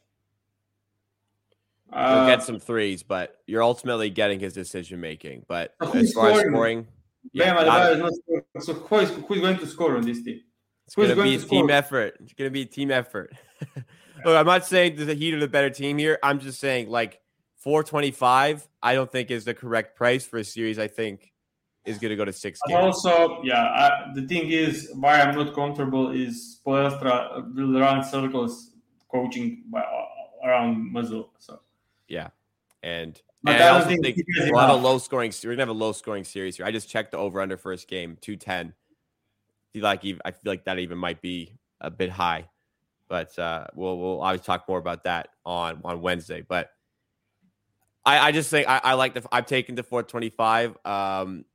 [1.93, 5.45] Uh, You'll get some threes, but you're ultimately getting his decision making.
[5.47, 6.87] But as far as scoring,
[7.31, 8.43] yeah, not, not scoring.
[8.59, 10.41] So who is, who is going to score on this team?
[10.87, 12.17] It's going to be a team effort.
[12.21, 13.33] It's going to be a team effort.
[14.25, 16.19] Look, I'm not saying the Heat are the better team here.
[16.21, 17.20] I'm just saying like
[17.61, 18.67] 425.
[18.81, 20.79] I don't think is the correct price for a series.
[20.79, 21.31] I think
[21.85, 22.77] is going to go to six games.
[22.77, 28.71] Also, yeah, I, the thing is why I'm not comfortable is Spoelstra will run circles
[29.11, 31.27] coaching by, uh, around Mazzulla.
[31.37, 31.61] So
[32.07, 32.29] yeah,
[32.81, 35.31] and, and I, also think, think we'll have a low scoring.
[35.43, 36.65] We're gonna have a low scoring series here.
[36.65, 38.73] I just checked the over under first game two ten.
[39.73, 42.49] Feel like I feel like that even might be a bit high,
[43.07, 46.43] but uh, we'll we'll always talk more about that on on Wednesday.
[46.47, 46.71] But
[48.05, 50.77] I, I just think I, I like the I've taken the 425.
[50.85, 51.45] Um,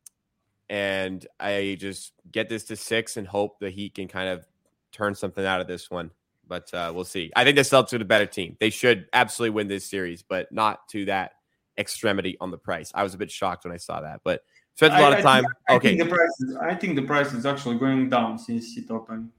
[0.69, 4.47] and I just get this to six and hope the Heat can kind of
[4.93, 6.11] turn something out of this one.
[6.49, 7.33] But uh, we'll see.
[7.35, 8.57] I think the Celtics are the better team.
[8.61, 11.33] They should absolutely win this series, but not to that
[11.79, 12.93] extremity on the price.
[12.95, 14.43] I was a bit shocked when I saw that, but
[14.75, 15.45] spent a lot I, of time.
[15.69, 18.39] I think, okay, think the price is, I think the price is actually going down
[18.39, 19.31] since it opened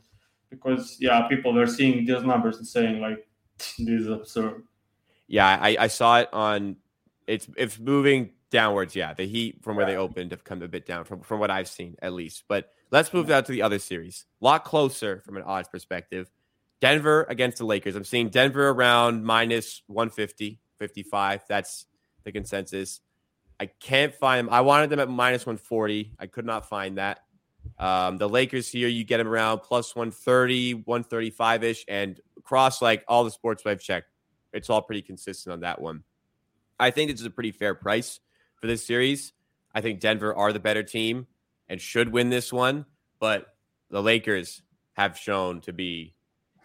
[0.50, 3.28] because yeah, people are seeing these numbers and saying like
[3.80, 4.64] this is absurd.
[5.28, 6.76] Yeah, I, I saw it on.
[7.28, 8.96] It's it's moving downwards.
[8.96, 11.52] Yeah, the Heat from where they opened have come a bit down from from what
[11.52, 12.46] I've seen at least.
[12.48, 14.26] But let's move down to the other series.
[14.42, 16.32] A lot closer from an odds perspective.
[16.80, 17.96] Denver against the Lakers.
[17.96, 21.42] I'm seeing Denver around minus 150, 55.
[21.50, 21.86] That's
[22.24, 23.02] the consensus.
[23.60, 24.54] I can't find them.
[24.54, 26.14] I wanted them at minus 140.
[26.20, 27.24] I could not find that.
[27.80, 33.04] Um, the Lakers here, you get them around plus 130, 135 ish, and across like
[33.08, 34.08] all the sports I've checked,
[34.54, 36.04] it's all pretty consistent on that one.
[36.80, 38.20] I think this is a pretty fair price
[38.56, 39.34] for this series.
[39.74, 41.28] I think Denver are the better team
[41.68, 42.86] and should win this one,
[43.20, 43.48] but
[43.90, 44.62] the Lakers
[44.94, 46.16] have shown to be,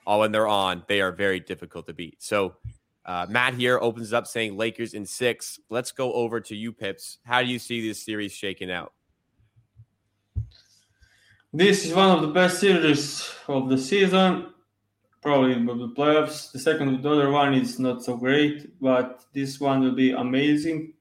[0.07, 2.22] all when they're on, they are very difficult to beat.
[2.22, 2.57] So
[3.05, 5.59] uh, Matt here opens up saying Lakers in six.
[5.70, 7.18] Let's go over to you, Pips.
[7.25, 8.92] How do you see this series shaking out?
[11.53, 14.55] This is one of the best series of the season,
[15.22, 16.52] probably of the playoffs.
[16.52, 20.94] The second, the other one is not so great, but this one will be amazing.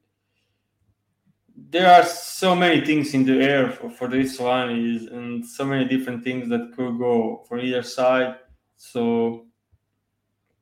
[1.69, 5.65] There are so many things in the air for, for this one, is and so
[5.65, 8.36] many different things that could go for either side.
[8.77, 9.47] So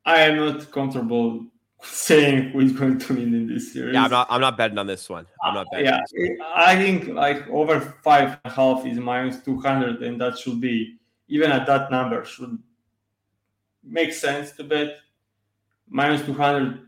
[0.06, 1.46] I am not comfortable
[1.84, 3.94] saying who is going to win in this series.
[3.94, 4.28] Yeah, I'm not.
[4.30, 5.26] I'm not betting on this one.
[5.44, 5.88] I'm not betting.
[5.88, 10.20] Uh, yeah, I think like over five and a half is minus two hundred, and
[10.22, 10.96] that should be
[11.28, 12.58] even at that number should
[13.84, 14.98] make sense to bet.
[15.88, 16.82] Minus two hundred.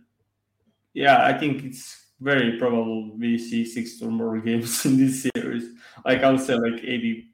[0.93, 5.65] Yeah, I think it's very probable we see six or more games in this series.
[6.05, 7.29] Like I would say, like eighty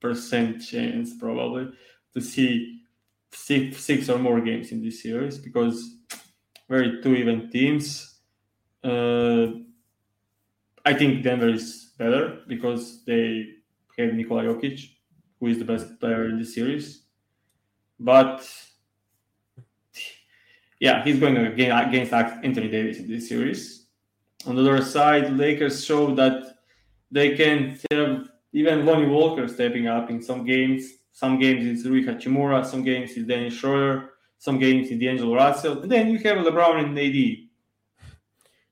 [0.00, 1.72] percent chance probably
[2.14, 2.82] to see
[3.32, 5.96] six six or more games in this series because
[6.68, 8.20] very two even teams.
[8.84, 9.46] Uh,
[10.84, 13.46] I think Denver is better because they
[13.98, 14.88] have Nikola Jokic,
[15.40, 17.05] who is the best player in the series.
[17.98, 18.48] But
[20.80, 23.86] yeah, he's going again against Anthony Davis in this series.
[24.46, 26.56] On the other side, Lakers show that
[27.10, 30.84] they can have even Lonnie Walker stepping up in some games.
[31.12, 35.82] Some games it's Rui Hachimura, some games it's Dennis Schroeder some games in D'Angelo Russell,
[35.82, 37.48] and then you have LeBron and AD.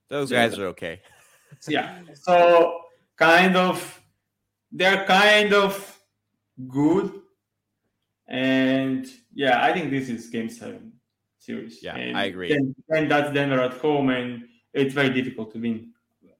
[0.07, 1.01] Those guys are okay.
[1.67, 1.99] yeah.
[2.13, 2.81] So
[3.15, 4.01] kind of
[4.71, 5.99] they're kind of
[6.67, 7.11] good.
[8.27, 10.93] And yeah, I think this is game seven
[11.39, 11.81] series.
[11.81, 12.49] Yeah, and I agree.
[12.49, 15.91] Then, then that's Denver at home, and it's very difficult to win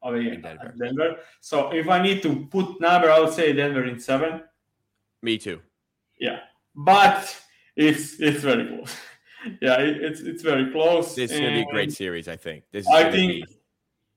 [0.01, 0.73] away in Denver.
[0.77, 1.17] Denver.
[1.41, 4.41] So if I need to put number, I would say Denver in seven.
[5.21, 5.61] Me too.
[6.19, 6.39] Yeah,
[6.75, 7.35] but
[7.75, 8.95] it's it's very close.
[9.61, 11.15] yeah, it, it's it's very close.
[11.15, 12.63] This is going to be a great series, I think.
[12.71, 13.45] This I think be...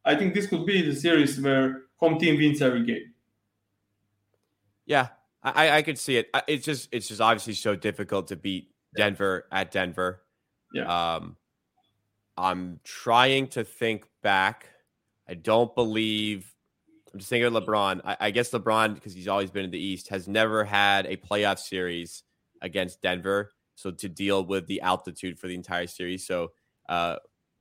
[0.04, 3.12] I think this could be the series where home team wins every game.
[4.86, 5.08] Yeah,
[5.54, 6.30] I, I could see it.
[6.46, 10.22] It's just it's just obviously so difficult to beat Denver at Denver.
[10.72, 11.16] Yeah.
[11.16, 11.36] Um,
[12.36, 14.70] I'm trying to think back.
[15.28, 16.54] I don't believe.
[17.12, 18.02] I'm just thinking of LeBron.
[18.04, 21.16] I, I guess LeBron, because he's always been in the East, has never had a
[21.16, 22.22] playoff series
[22.60, 26.26] against Denver so to deal with the altitude for the entire series.
[26.26, 26.50] So
[26.88, 27.16] uh,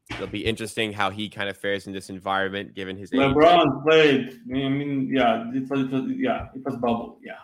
[0.09, 3.83] it'll be interesting how he kind of fares in this environment, given his LeBron age.
[3.83, 4.39] played.
[4.49, 7.19] I mean, yeah, it was, it was, yeah, it was bubble.
[7.23, 7.35] Yeah,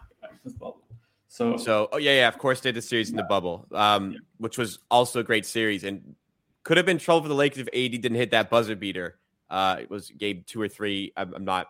[0.52, 0.82] bubble.
[1.28, 3.14] So, so oh yeah, yeah, of course, they did the series yeah.
[3.14, 4.18] in the bubble, um, yeah.
[4.38, 6.16] which was also a great series and
[6.64, 9.18] could have been trouble for the Lakers if AD didn't hit that buzzer beater.
[9.50, 11.12] Uh, it was game two or three.
[11.18, 11.68] I'm, I'm not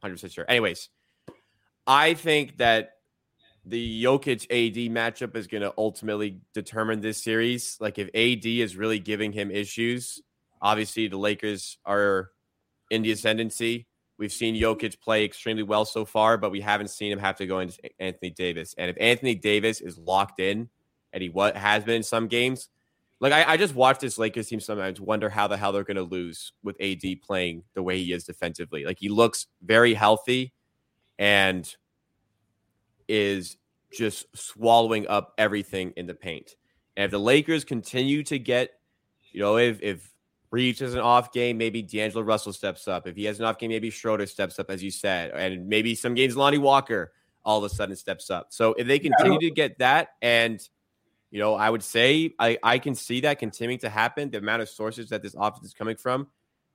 [0.00, 0.44] 100 percent sure.
[0.48, 0.88] Anyways,
[1.86, 2.92] I think that
[3.66, 7.76] the Jokic AD matchup is going to ultimately determine this series.
[7.80, 10.22] Like if AD is really giving him issues,
[10.60, 12.30] obviously the Lakers are
[12.90, 13.86] in the ascendancy.
[14.24, 17.46] We've seen Jokic play extremely well so far, but we haven't seen him have to
[17.46, 18.74] go into Anthony Davis.
[18.78, 20.70] And if Anthony Davis is locked in,
[21.12, 22.70] and he what has been in some games,
[23.20, 25.98] like I, I just watch this Lakers team sometimes wonder how the hell they're going
[25.98, 28.86] to lose with AD playing the way he is defensively.
[28.86, 30.54] Like he looks very healthy,
[31.18, 31.76] and
[33.06, 33.58] is
[33.92, 36.56] just swallowing up everything in the paint.
[36.96, 38.70] And if the Lakers continue to get,
[39.32, 40.13] you know, if if
[40.54, 43.08] Reaves has an off game, maybe D'Angelo Russell steps up.
[43.08, 45.96] If he has an off game, maybe Schroeder steps up, as you said, and maybe
[45.96, 47.12] some games Lonnie Walker
[47.44, 48.46] all of a sudden steps up.
[48.50, 50.60] So if they continue to get that, and
[51.32, 54.30] you know, I would say I I can see that continuing to happen.
[54.30, 56.28] The amount of sources that this offense is coming from,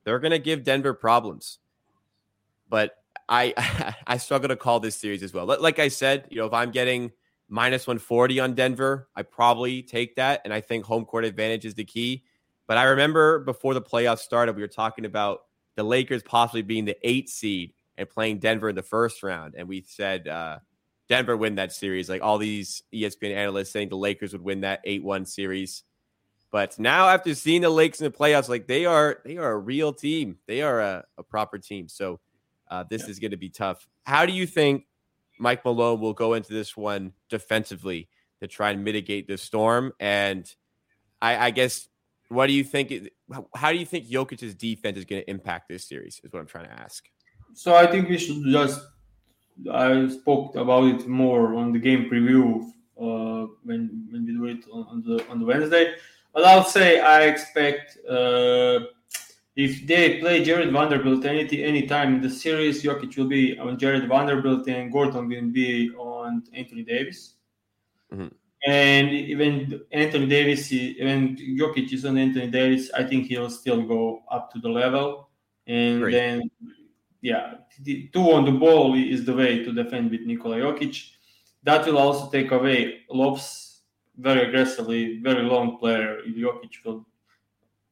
[0.04, 1.60] they're going to give Denver problems.
[2.68, 2.98] But
[3.30, 5.46] I I struggle to call this series as well.
[5.46, 7.14] Like I said, you know, if I'm getting
[7.48, 10.42] minus 140 on Denver, I probably take that.
[10.44, 12.26] And I think home court advantage is the key.
[12.70, 15.42] But I remember before the playoffs started, we were talking about
[15.76, 19.56] the Lakers possibly being the eight seed and playing Denver in the first round.
[19.58, 20.60] And we said uh,
[21.10, 22.10] Denver win that series.
[22.10, 25.84] Like all these ESPN analysts saying the Lakers would win that 8 1 series.
[26.52, 29.58] But now after seeing the Lakers in the playoffs, like they are they are a
[29.58, 30.38] real team.
[30.48, 31.90] They are a, a proper team.
[31.90, 32.20] So
[32.70, 33.10] uh, this yeah.
[33.10, 33.88] is going to be tough.
[34.04, 34.86] How do you think
[35.40, 38.08] Mike Malone will go into this one defensively?
[38.40, 39.94] to try and mitigate the storm.
[40.00, 40.52] And
[41.22, 41.88] I, I guess,
[42.30, 43.10] what do you think?
[43.56, 46.22] How do you think Jokic's defense is going to impact this series?
[46.24, 47.04] Is what I'm trying to ask.
[47.54, 48.82] So I think we should just.
[49.72, 52.64] I spoke about it more on the game preview
[52.98, 55.96] uh, when when we do it on, on the on the Wednesday.
[56.34, 58.82] But I'll say I expect uh,
[59.56, 63.78] if they play Jarred Vanderbilt any any time in the series, Jokic will be on
[63.80, 67.34] Jarred Vanderbilt and Gordon will be on Anthony Davis.
[68.14, 68.28] Mm-hmm.
[68.66, 74.24] And even Anthony Davis, when Jokic is on Anthony Davis, I think he'll still go
[74.30, 75.30] up to the level.
[75.68, 76.12] And Great.
[76.12, 76.52] then,
[77.22, 77.54] yeah,
[77.86, 81.12] two on the ball is the way to defend with Nikola Jokic.
[81.64, 83.82] That will also take away lobs
[84.18, 86.18] very aggressively, very long player.
[86.28, 87.06] Jokic will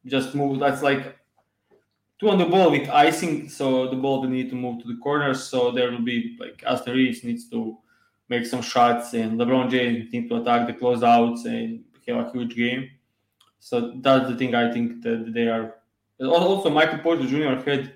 [0.04, 0.60] just move.
[0.60, 1.16] That's like
[2.18, 4.98] two on the ball with icing, so the ball will need to move to the
[5.02, 5.44] corners.
[5.44, 7.78] So there will be like Reaves needs to
[8.28, 12.56] make some shots, and LeBron James need to attack the closeouts and have a huge
[12.56, 12.90] game.
[13.60, 15.74] So that's the thing I think that they are.
[16.20, 17.62] Also, Michael Porter Jr.
[17.68, 17.92] had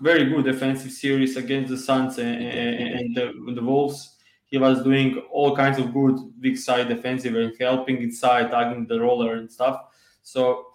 [0.00, 4.16] very good defensive series against the Suns and, and, the, the Wolves.
[4.46, 9.00] He was doing all kinds of good big side defensive and helping inside, tagging the
[9.00, 9.80] roller and stuff.
[10.22, 10.66] So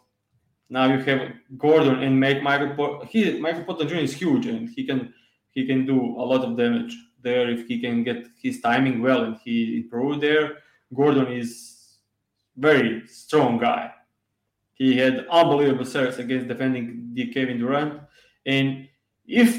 [0.69, 3.05] now you have Gordon and make Michael Porter.
[3.05, 3.95] He Michael Porter Jr.
[3.97, 5.13] is huge and he can
[5.51, 9.21] he can do a lot of damage there if he can get his timing well
[9.27, 10.45] and he improved there.
[10.99, 11.51] Gordon is
[12.55, 13.83] very strong guy.
[14.81, 17.93] He had unbelievable series against defending the Kevin Durant.
[18.45, 18.87] And
[19.43, 19.51] if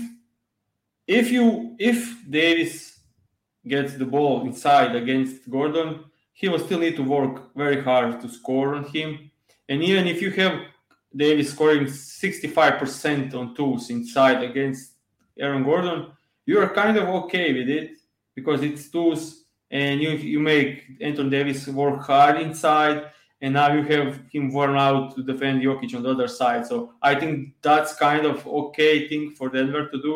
[1.07, 1.99] if you if
[2.39, 2.75] Davis
[3.67, 5.89] gets the ball inside against Gordon,
[6.33, 9.31] he will still need to work very hard to score on him.
[9.69, 10.55] And even if you have
[11.15, 14.93] Davis scoring 65% on twos inside against
[15.39, 16.13] Aaron Gordon,
[16.49, 17.91] you are kind of okay with it
[18.35, 23.11] because it's twos and you you make Anton Davis work hard inside,
[23.43, 26.67] and now you have him worn out to defend Jokic on the other side.
[26.67, 30.15] So I think that's kind of okay thing for Denver to do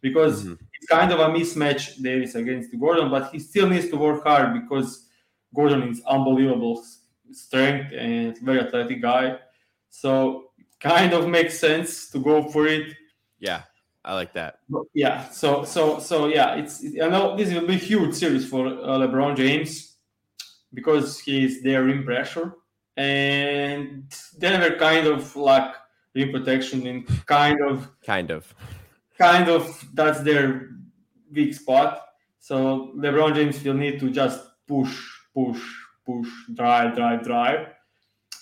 [0.00, 0.54] because mm-hmm.
[0.74, 4.60] it's kind of a mismatch Davis against Gordon, but he still needs to work hard
[4.60, 5.06] because
[5.54, 6.84] Gordon is unbelievable
[7.30, 9.38] strength and very athletic guy.
[9.90, 10.50] So
[10.80, 12.96] kind of makes sense to go for it.
[13.38, 13.62] Yeah,
[14.04, 14.60] I like that.
[14.94, 15.28] Yeah.
[15.30, 18.98] So so so yeah, it's I know this will be a huge series for uh,
[18.98, 19.96] LeBron James
[20.72, 22.54] because he's there in pressure
[22.96, 25.76] and Denver kind of lack
[26.14, 28.54] rim protection and kind of kind of
[29.18, 30.70] kind of that's their
[31.32, 32.02] weak spot.
[32.38, 34.96] So LeBron James will need to just push,
[35.34, 35.60] push,
[36.06, 37.68] push, drive, drive, drive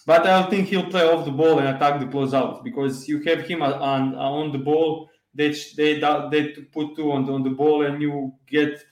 [0.07, 3.21] but I don't think he'll play off the ball and attack the closeout because you
[3.25, 5.11] have him on on the ball.
[5.37, 8.83] They they they put two on the, on the ball and you get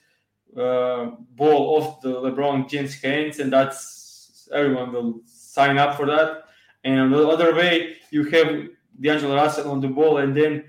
[0.57, 6.45] uh, ball off the LeBron James hands and that's everyone will sign up for that.
[6.84, 8.68] And the other way, you have
[9.01, 10.64] D'Angelo Russell on the ball and then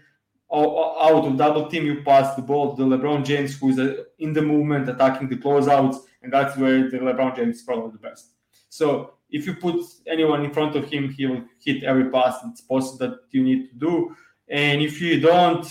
[0.52, 4.32] out of double team you pass the ball to the LeBron James who's uh, in
[4.32, 8.32] the movement attacking the closeouts and that's where the LeBron James is probably the best.
[8.70, 12.62] So if you put anyone in front of him, he will hit every pass it's
[12.62, 14.16] possible that you need to do.
[14.48, 15.66] And if you don't,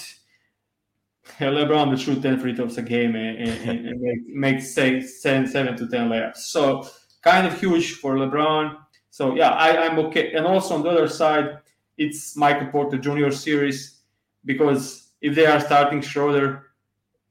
[1.38, 5.46] LeBron will shoot 10 free throws a game and, and, and make, make say, seven,
[5.46, 6.38] seven to 10 layups.
[6.38, 6.88] So
[7.22, 8.76] kind of huge for LeBron.
[9.10, 10.32] So yeah, I, I'm okay.
[10.32, 11.58] And also on the other side,
[11.96, 13.30] it's Michael Porter Jr.
[13.30, 14.00] series
[14.44, 16.70] because if they are starting Schroeder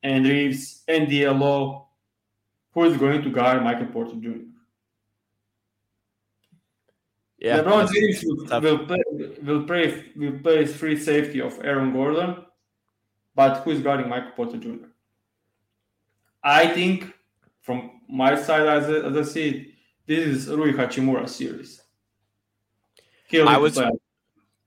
[0.01, 1.87] and Reaves and D'Lo,
[2.73, 4.47] who is going to guard Michael Porter Jr.?
[7.37, 9.03] Yeah, LeBron James will, will, play,
[9.43, 12.45] will, play, will play free safety of Aaron Gordon,
[13.35, 14.87] but who is guarding Michael Porter Jr.?
[16.43, 17.13] I think,
[17.61, 19.67] from my side, as I, as I see it,
[20.05, 21.81] this is Rui Hachimura series.
[23.33, 23.79] I was,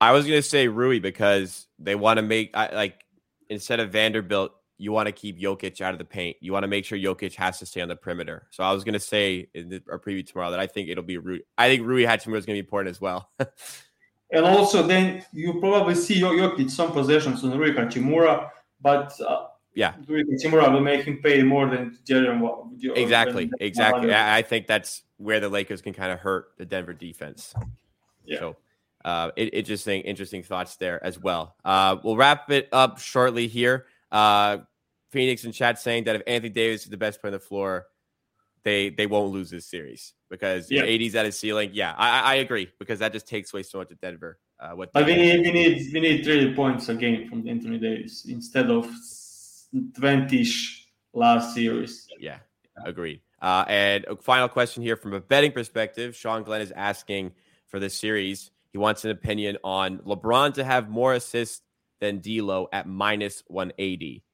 [0.00, 3.04] I was going to say Rui because they want to make I, like
[3.48, 6.36] instead of Vanderbilt, you want to keep Jokic out of the paint.
[6.40, 8.48] You want to make sure Jokic has to stay on the perimeter.
[8.50, 11.04] So I was going to say in the, our preview tomorrow that I think it'll
[11.04, 11.40] be Rui.
[11.56, 13.30] I think Rui Hachimura is going to be important as well.
[14.30, 18.50] and also, then you probably see Jokic some possessions on Rui Hachimura,
[18.80, 22.42] but uh, yeah, Rui Hachimura will make him pay more than Jarred.
[22.96, 24.14] Exactly, exactly.
[24.14, 27.54] I think that's where the Lakers can kind of hurt the Denver defense.
[28.24, 28.38] Yeah.
[28.38, 28.56] So.
[29.04, 31.54] Uh, interesting, interesting thoughts there as well.
[31.64, 33.86] Uh, we'll wrap it up shortly here.
[34.10, 34.58] Uh,
[35.10, 37.86] Phoenix in chat saying that if Anthony Davis is the best player on the floor,
[38.66, 40.82] they they won't lose this series because yeah.
[40.82, 41.70] AD's at his ceiling.
[41.72, 44.40] Yeah, I, I agree because that just takes away so much of Denver.
[44.58, 48.26] Uh, what we need we need we need 30 points a game from Anthony Davis
[48.28, 48.90] instead of
[49.72, 50.80] 20ish
[51.14, 52.08] last series.
[52.18, 52.38] Yeah,
[52.84, 53.20] agreed.
[53.40, 56.16] Uh, and a final question here from a betting perspective.
[56.16, 57.32] Sean Glenn is asking
[57.68, 58.50] for this series.
[58.72, 61.62] He wants an opinion on LeBron to have more assists
[62.00, 64.24] than D'Lo at minus 180.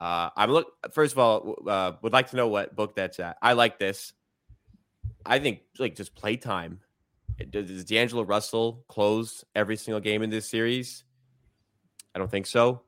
[0.00, 0.68] Uh, I'm look.
[0.92, 3.36] First of all, uh, would like to know what book that's at.
[3.42, 4.12] I like this.
[5.26, 6.80] I think like just playtime.
[7.50, 11.04] Does D'Angelo Russell close every single game in this series?
[12.14, 12.82] I don't think so.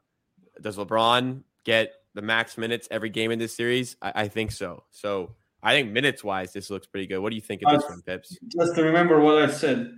[0.60, 3.96] Does LeBron get the max minutes every game in this series?
[4.02, 4.84] I, I think so.
[4.90, 7.20] So I think minutes wise, this looks pretty good.
[7.20, 8.36] What do you think of this one, Pips?
[8.48, 9.92] Just to remember what I said,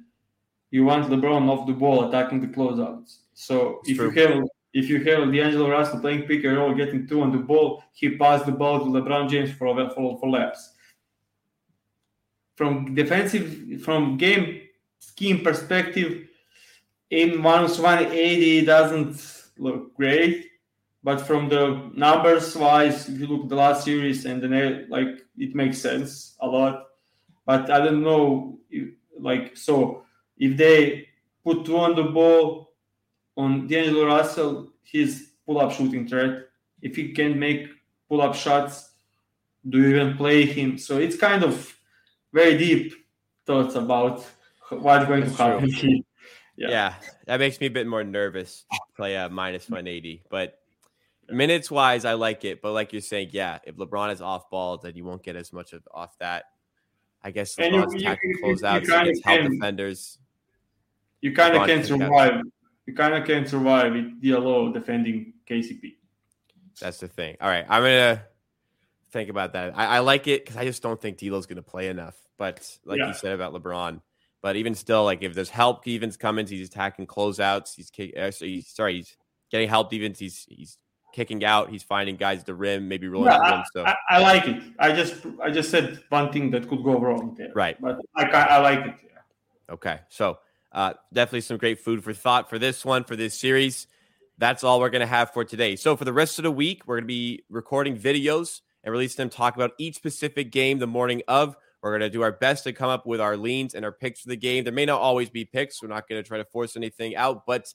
[0.70, 3.18] you want LeBron off the ball attacking the closeouts.
[3.34, 4.12] So it's if true.
[4.12, 4.42] you have
[4.72, 8.16] if you have D'Angelo Russell playing pick and roll, getting two on the ball, he
[8.16, 10.72] passed the ball to LeBron James for for, for laps.
[12.56, 14.62] From defensive, from game
[14.98, 16.28] scheme perspective,
[17.10, 20.52] in minus 180 doesn't look great
[21.04, 25.22] but from the numbers wise, if you look at the last series and then like
[25.36, 26.86] it makes sense a lot.
[27.44, 30.04] But I don't know, if, like so
[30.38, 31.08] if they
[31.44, 32.71] put two on the ball
[33.36, 36.48] on D'Angelo Russell, his pull-up shooting threat.
[36.80, 37.68] If he can make
[38.08, 38.90] pull-up shots,
[39.68, 40.78] do you even play him?
[40.78, 41.74] So it's kind of
[42.32, 42.94] very deep
[43.46, 44.26] thoughts about
[44.70, 45.98] what's going That's to happen here.
[46.54, 46.68] Yeah.
[46.68, 46.94] yeah.
[47.26, 50.22] that makes me a bit more nervous to play a minus 180.
[50.28, 50.58] But
[51.28, 52.60] minutes wise, I like it.
[52.60, 55.50] But like you're saying, yeah, if LeBron is off ball, then you won't get as
[55.52, 56.44] much of off that.
[57.24, 60.18] I guess LeBron's and you, you against help defenders.
[61.22, 62.42] You kind of can't survive.
[62.86, 65.94] You kind of can't survive with D'Lo defending KCP.
[66.80, 67.36] That's the thing.
[67.40, 68.22] All right, I'm gonna
[69.10, 69.72] think about that.
[69.76, 72.16] I, I like it because I just don't think D'Lo's gonna play enough.
[72.38, 73.08] But like yeah.
[73.08, 74.00] you said about LeBron,
[74.40, 77.76] but even still, like if there's help, Evans Cummins, he's attacking closeouts.
[77.76, 79.16] He's, uh, he's sorry, he's
[79.50, 79.92] getting help.
[79.94, 80.78] Evans, he's he's
[81.12, 81.70] kicking out.
[81.70, 83.64] He's finding guys at the rim, maybe rolling yeah, the rim.
[83.72, 84.62] So I, I, like it.
[84.78, 87.52] I just I just said one thing that could go wrong there.
[87.54, 87.80] Right.
[87.80, 88.94] But I I like it.
[89.04, 89.74] Yeah.
[89.74, 90.00] Okay.
[90.08, 90.38] So
[90.72, 93.86] uh, definitely some great food for thought for this one for this series.
[94.38, 95.76] That's all we're going to have for today.
[95.76, 99.14] So for the rest of the week, we're going to be recording videos and release
[99.14, 101.56] them talk about each specific game the morning of.
[101.82, 104.20] We're going to do our best to come up with our leans and our picks
[104.20, 104.64] for the game.
[104.64, 105.82] There may not always be picks.
[105.82, 107.72] We're not going to try to force anything out, but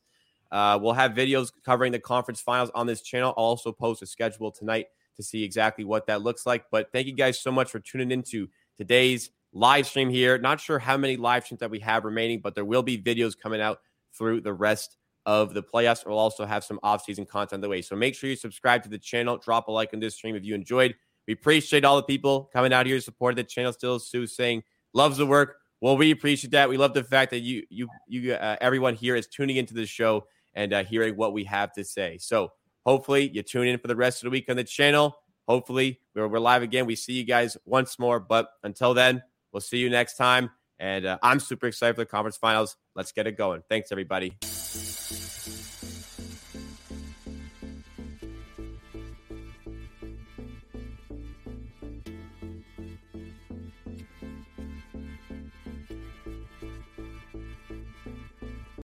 [0.51, 3.33] uh, we'll have videos covering the conference finals on this channel.
[3.37, 4.87] I'll also post a schedule tonight
[5.17, 6.65] to see exactly what that looks like.
[6.71, 10.37] But thank you guys so much for tuning into today's live stream here.
[10.37, 13.37] Not sure how many live streams that we have remaining, but there will be videos
[13.37, 13.79] coming out
[14.15, 16.05] through the rest of the playoffs.
[16.05, 17.81] We'll also have some off-season content the way.
[17.81, 20.45] So make sure you subscribe to the channel, drop a like on this stream if
[20.45, 20.95] you enjoyed.
[21.27, 23.73] We appreciate all the people coming out here to support the channel.
[23.73, 25.57] Still, Sue saying loves the work.
[25.81, 26.69] Well, we appreciate that.
[26.69, 29.85] We love the fact that you, you, you, uh, everyone here is tuning into the
[29.85, 32.17] show and uh, hearing what we have to say.
[32.19, 32.51] So
[32.85, 35.17] hopefully you tune in for the rest of the week on the channel.
[35.47, 36.85] Hopefully we're, we're live again.
[36.85, 38.19] We see you guys once more.
[38.19, 39.21] But until then,
[39.51, 40.51] we'll see you next time.
[40.79, 42.77] And uh, I'm super excited for the conference finals.
[42.95, 43.63] Let's get it going.
[43.69, 44.37] Thanks, everybody.